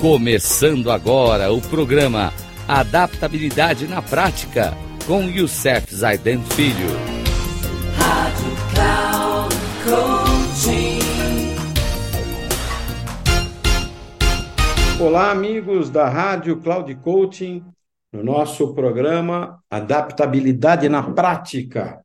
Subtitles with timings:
[0.00, 2.32] Começando agora o programa
[2.66, 4.72] Adaptabilidade na Prática
[5.06, 6.88] com Youssef Zaiden Filho.
[7.98, 11.00] Rádio Cloud Coaching.
[14.98, 17.62] Olá, amigos da Rádio Cloud Coaching,
[18.10, 22.00] no nosso programa Adaptabilidade na Prática,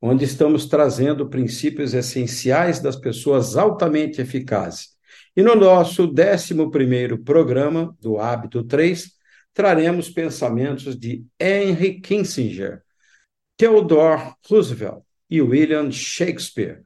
[0.00, 4.99] onde estamos trazendo princípios essenciais das pessoas altamente eficazes
[5.36, 9.10] e no nosso 11 programa do Hábito 3,
[9.52, 12.82] traremos pensamentos de Henry Kissinger,
[13.56, 16.82] Theodore Roosevelt e William Shakespeare.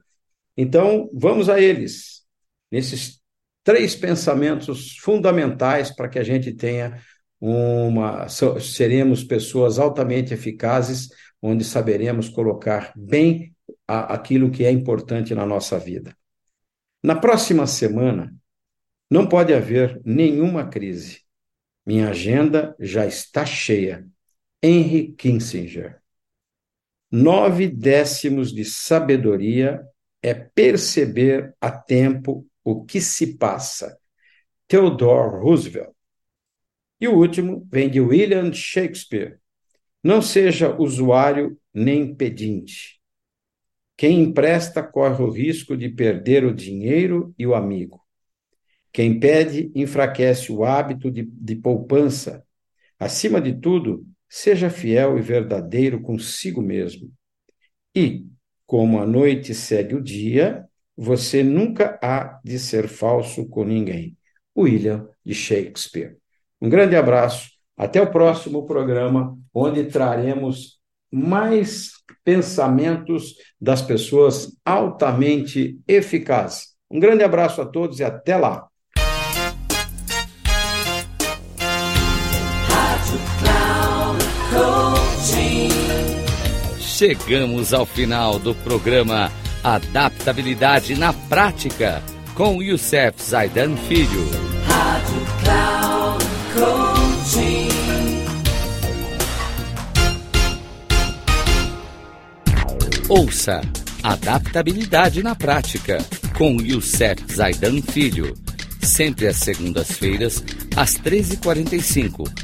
[0.56, 2.22] Então, vamos a eles,
[2.70, 3.20] nesses
[3.62, 7.00] três pensamentos fundamentais para que a gente tenha
[7.40, 8.28] uma.
[8.28, 11.08] seremos pessoas altamente eficazes,
[11.40, 13.54] onde saberemos colocar bem
[13.86, 16.16] aquilo que é importante na nossa vida.
[17.02, 18.34] Na próxima semana,
[19.10, 21.22] não pode haver nenhuma crise.
[21.86, 24.06] Minha agenda já está cheia.
[24.62, 26.00] Henry Kissinger.
[27.10, 29.86] Nove décimos de sabedoria
[30.22, 33.98] é perceber a tempo o que se passa.
[34.66, 35.94] Theodore Roosevelt.
[37.00, 39.38] E o último vem de William Shakespeare.
[40.02, 43.00] Não seja usuário nem pedinte.
[43.96, 48.03] Quem empresta corre o risco de perder o dinheiro e o amigo.
[48.94, 52.46] Quem pede enfraquece o hábito de, de poupança.
[52.96, 57.10] Acima de tudo, seja fiel e verdadeiro consigo mesmo.
[57.92, 58.24] E,
[58.64, 60.64] como a noite segue o dia,
[60.96, 64.16] você nunca há de ser falso com ninguém.
[64.56, 66.16] William de Shakespeare.
[66.60, 67.50] Um grande abraço.
[67.76, 70.78] Até o próximo programa, onde traremos
[71.10, 71.90] mais
[72.22, 76.76] pensamentos das pessoas altamente eficazes.
[76.88, 78.68] Um grande abraço a todos e até lá.
[86.78, 89.30] Chegamos ao final do programa
[89.62, 92.02] Adaptabilidade na Prática
[92.34, 94.28] com Youssef Zaidan Filho.
[94.66, 96.24] Rádio Cloud
[103.08, 103.60] Ouça
[104.02, 105.98] Adaptabilidade na Prática
[106.36, 108.34] com Youssef Zaidan Filho.
[108.82, 110.44] Sempre às segundas-feiras,
[110.76, 112.43] às 13h45,